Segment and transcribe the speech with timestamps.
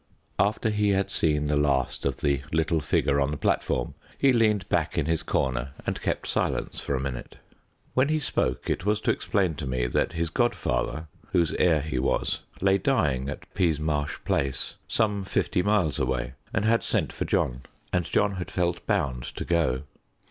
[0.39, 4.67] After he had seen the last of the little figure on the platform he leaned
[4.67, 7.35] back in his corner and kept silence for a minute.
[7.93, 11.99] When he spoke it was to explain to me that his godfather, whose heir he
[11.99, 17.61] was, lay dying at Peasmarsh Place, some fifty miles away, and had sent for John,
[17.93, 19.83] and John had felt bound to go.